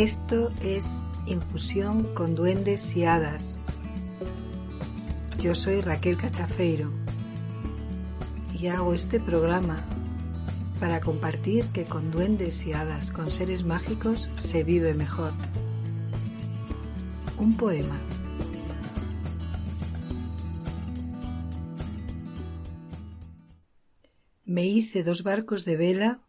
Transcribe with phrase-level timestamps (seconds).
[0.00, 3.62] Esto es Infusión con Duendes y Hadas.
[5.40, 6.92] Yo soy Raquel Cachafeiro
[8.58, 9.82] y hago este programa
[10.78, 15.32] para compartir que con duendes y hadas, con seres mágicos, se vive mejor.
[17.38, 17.98] Un poema.
[24.44, 26.20] Me hice dos barcos de vela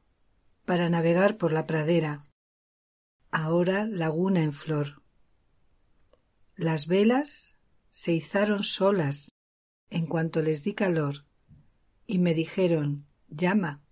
[0.64, 2.24] para navegar por la pradera
[3.30, 5.02] ahora laguna en flor.
[6.56, 7.51] Las velas
[7.92, 9.32] se izaron solas
[9.90, 11.26] en cuanto les di calor
[12.08, 13.84] y me dijeron llama.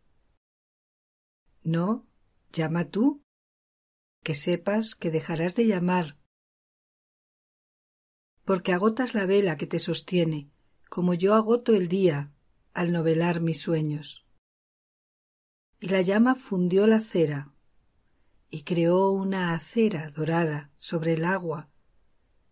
[1.63, 2.07] No,
[2.51, 3.21] llama tú,
[4.23, 6.17] que sepas que dejarás de llamar,
[8.45, 10.49] porque agotas la vela que te sostiene,
[10.89, 12.33] como yo agoto el día
[12.73, 14.25] al novelar mis sueños.
[15.79, 17.53] Y la llama fundió la cera,
[18.49, 21.68] y creó una acera dorada sobre el agua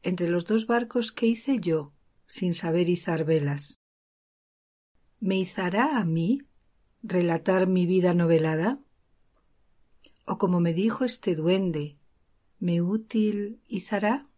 [0.07, 1.91] entre los dos barcos que hice yo
[2.27, 3.81] sin saber izar velas.
[5.19, 6.43] ¿Me izará a mí
[7.03, 8.79] relatar mi vida novelada?
[10.25, 11.97] ¿O como me dijo este duende,
[12.57, 14.29] me útil izará?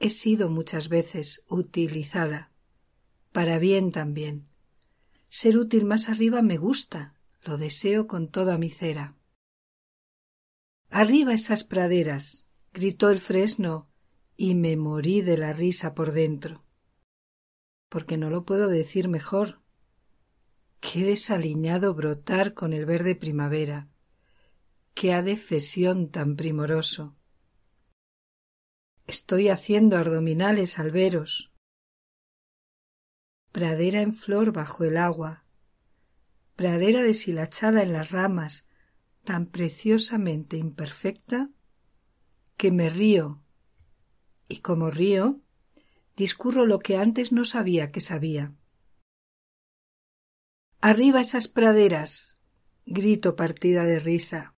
[0.00, 2.52] He sido muchas veces utilizada,
[3.32, 4.48] para bien también.
[5.28, 9.14] Ser útil más arriba me gusta, lo deseo con toda mi cera.
[10.88, 12.44] Arriba esas praderas,
[12.74, 13.88] gritó el fresno,
[14.36, 16.64] y me morí de la risa por dentro.
[17.88, 19.60] Porque no lo puedo decir mejor.
[20.80, 23.88] Qué desaliñado brotar con el verde primavera.
[24.92, 27.16] Qué adefesión tan primoroso.
[29.06, 31.52] Estoy haciendo abdominales al veros.
[33.52, 35.44] Pradera en flor bajo el agua,
[36.56, 38.66] pradera deshilachada en las ramas,
[39.22, 41.50] tan preciosamente imperfecta
[42.56, 43.42] que me río
[44.48, 45.40] y como río,
[46.16, 48.54] discurro lo que antes no sabía que sabía.
[50.80, 52.38] Arriba esas praderas,
[52.84, 54.54] grito partida de risa.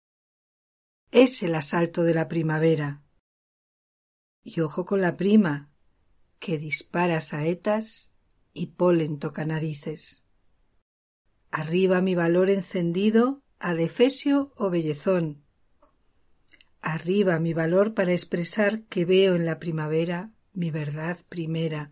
[1.12, 3.04] Es el asalto de la primavera.
[4.44, 5.72] Y ojo con la prima,
[6.40, 8.12] que dispara saetas
[8.54, 10.24] y polen toca narices.
[11.52, 15.45] Arriba mi valor encendido adefesio o bellezón.
[16.96, 21.92] Arriba mi valor para expresar que veo en la primavera mi verdad primera,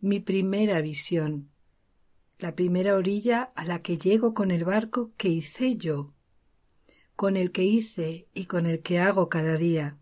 [0.00, 1.50] mi primera visión,
[2.38, 6.14] la primera orilla a la que llego con el barco que hice yo,
[7.16, 9.98] con el que hice y con el que hago cada día.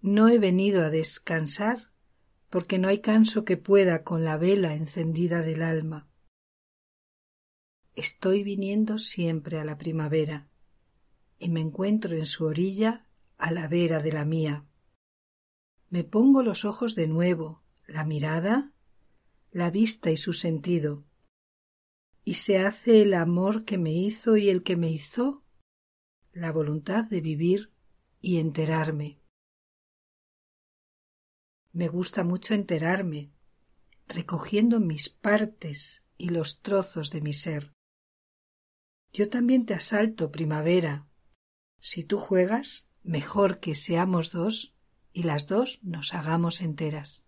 [0.00, 1.92] No he venido a descansar
[2.50, 6.08] porque no hay canso que pueda con la vela encendida del alma.
[7.94, 10.48] Estoy viniendo siempre a la primavera
[11.38, 13.06] y me encuentro en su orilla
[13.38, 14.64] a la vera de la mía.
[15.90, 18.72] Me pongo los ojos de nuevo, la mirada,
[19.50, 21.04] la vista y su sentido,
[22.24, 25.44] y se hace el amor que me hizo y el que me hizo,
[26.32, 27.72] la voluntad de vivir
[28.20, 29.20] y enterarme.
[31.72, 33.30] Me gusta mucho enterarme,
[34.08, 37.72] recogiendo mis partes y los trozos de mi ser.
[39.12, 41.06] Yo también te asalto, primavera.
[41.88, 44.74] Si tú juegas, mejor que seamos dos
[45.12, 47.24] y las dos nos hagamos enteras.